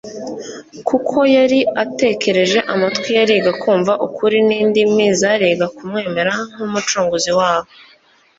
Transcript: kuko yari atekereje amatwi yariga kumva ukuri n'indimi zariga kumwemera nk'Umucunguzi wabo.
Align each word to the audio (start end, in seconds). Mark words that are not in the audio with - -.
kuko 0.87 1.17
yari 1.35 1.59
atekereje 1.83 2.59
amatwi 2.73 3.09
yariga 3.17 3.51
kumva 3.61 3.93
ukuri 4.07 4.37
n'indimi 4.47 5.05
zariga 5.19 5.65
kumwemera 5.75 6.33
nk'Umucunguzi 6.53 7.31
wabo. 7.39 7.69